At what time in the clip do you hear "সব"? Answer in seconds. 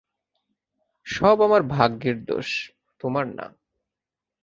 1.07-1.37